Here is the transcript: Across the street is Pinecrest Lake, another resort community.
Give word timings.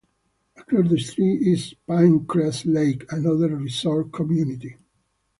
Across 0.57 0.89
the 0.89 0.99
street 0.99 1.43
is 1.47 1.75
Pinecrest 1.87 2.65
Lake, 2.65 3.05
another 3.13 3.55
resort 3.55 4.11
community. 4.11 4.77